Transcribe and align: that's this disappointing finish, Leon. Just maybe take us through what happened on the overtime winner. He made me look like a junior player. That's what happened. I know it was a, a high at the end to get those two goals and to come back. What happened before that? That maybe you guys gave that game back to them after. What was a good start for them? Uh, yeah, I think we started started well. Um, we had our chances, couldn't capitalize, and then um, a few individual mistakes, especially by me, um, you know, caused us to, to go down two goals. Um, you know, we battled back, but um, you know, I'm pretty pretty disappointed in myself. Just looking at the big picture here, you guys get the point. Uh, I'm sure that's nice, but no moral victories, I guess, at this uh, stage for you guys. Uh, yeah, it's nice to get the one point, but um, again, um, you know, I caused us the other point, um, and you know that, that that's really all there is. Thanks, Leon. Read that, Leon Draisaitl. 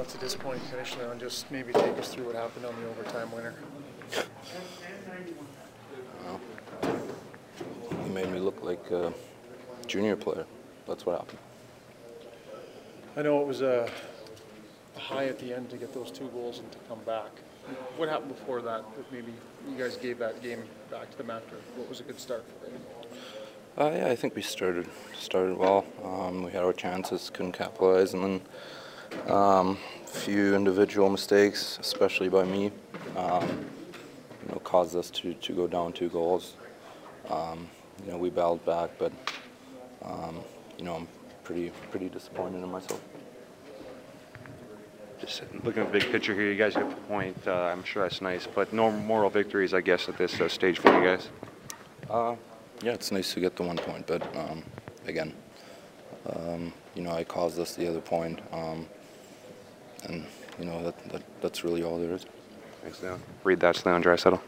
that's 0.00 0.14
this 0.14 0.32
disappointing 0.32 0.62
finish, 0.62 0.96
Leon. 0.96 1.18
Just 1.18 1.50
maybe 1.50 1.74
take 1.74 1.98
us 1.98 2.14
through 2.14 2.24
what 2.24 2.34
happened 2.34 2.64
on 2.64 2.74
the 2.80 2.88
overtime 2.88 3.30
winner. 3.32 3.54
He 8.04 8.10
made 8.10 8.30
me 8.30 8.38
look 8.38 8.62
like 8.62 8.90
a 8.90 9.12
junior 9.86 10.16
player. 10.16 10.46
That's 10.88 11.04
what 11.04 11.18
happened. 11.18 11.38
I 13.14 13.20
know 13.20 13.42
it 13.42 13.46
was 13.46 13.60
a, 13.60 13.90
a 14.96 14.98
high 14.98 15.26
at 15.26 15.38
the 15.38 15.54
end 15.54 15.68
to 15.68 15.76
get 15.76 15.92
those 15.92 16.10
two 16.10 16.28
goals 16.28 16.60
and 16.60 16.72
to 16.72 16.78
come 16.88 17.00
back. 17.04 17.30
What 17.98 18.08
happened 18.08 18.34
before 18.34 18.62
that? 18.62 18.82
That 18.96 19.12
maybe 19.12 19.34
you 19.68 19.76
guys 19.76 19.98
gave 19.98 20.18
that 20.20 20.42
game 20.42 20.62
back 20.90 21.10
to 21.10 21.18
them 21.18 21.30
after. 21.30 21.56
What 21.76 21.90
was 21.90 22.00
a 22.00 22.04
good 22.04 22.18
start 22.18 22.44
for 22.48 22.70
them? 22.70 22.80
Uh, 23.76 23.98
yeah, 23.98 24.08
I 24.08 24.16
think 24.16 24.34
we 24.34 24.40
started 24.40 24.88
started 25.18 25.58
well. 25.58 25.84
Um, 26.02 26.42
we 26.42 26.52
had 26.52 26.62
our 26.62 26.72
chances, 26.72 27.28
couldn't 27.28 27.52
capitalize, 27.52 28.14
and 28.14 28.24
then 28.24 28.40
um, 29.28 29.78
a 30.04 30.08
few 30.08 30.54
individual 30.54 31.08
mistakes, 31.08 31.78
especially 31.80 32.28
by 32.28 32.44
me, 32.44 32.72
um, 33.16 33.48
you 34.42 34.52
know, 34.52 34.60
caused 34.64 34.96
us 34.96 35.10
to, 35.10 35.34
to 35.34 35.52
go 35.52 35.66
down 35.66 35.92
two 35.92 36.08
goals. 36.08 36.54
Um, 37.28 37.68
you 38.04 38.10
know, 38.10 38.18
we 38.18 38.30
battled 38.30 38.64
back, 38.64 38.90
but 38.98 39.12
um, 40.02 40.40
you 40.78 40.84
know, 40.84 40.96
I'm 40.96 41.08
pretty 41.44 41.70
pretty 41.90 42.08
disappointed 42.08 42.62
in 42.62 42.70
myself. 42.70 43.00
Just 45.20 45.42
looking 45.64 45.82
at 45.82 45.92
the 45.92 45.98
big 45.98 46.10
picture 46.10 46.32
here, 46.34 46.50
you 46.50 46.56
guys 46.56 46.74
get 46.74 46.88
the 46.88 46.96
point. 47.02 47.36
Uh, 47.46 47.52
I'm 47.52 47.84
sure 47.84 48.04
that's 48.04 48.22
nice, 48.22 48.46
but 48.46 48.72
no 48.72 48.90
moral 48.90 49.28
victories, 49.28 49.74
I 49.74 49.82
guess, 49.82 50.08
at 50.08 50.16
this 50.16 50.40
uh, 50.40 50.48
stage 50.48 50.78
for 50.78 50.96
you 50.96 51.04
guys. 51.04 51.28
Uh, 52.08 52.36
yeah, 52.82 52.92
it's 52.92 53.12
nice 53.12 53.34
to 53.34 53.40
get 53.40 53.54
the 53.54 53.62
one 53.62 53.76
point, 53.76 54.06
but 54.06 54.22
um, 54.34 54.64
again, 55.06 55.34
um, 56.26 56.72
you 56.94 57.02
know, 57.02 57.10
I 57.10 57.24
caused 57.24 57.58
us 57.58 57.74
the 57.74 57.86
other 57.86 58.00
point, 58.00 58.40
um, 58.50 58.86
and 60.04 60.24
you 60.58 60.64
know 60.64 60.82
that, 60.84 61.10
that 61.10 61.22
that's 61.40 61.64
really 61.64 61.82
all 61.82 61.98
there 61.98 62.14
is. 62.14 62.26
Thanks, 62.82 63.02
Leon. 63.02 63.20
Read 63.44 63.60
that, 63.60 63.84
Leon 63.84 64.02
Draisaitl. 64.02 64.40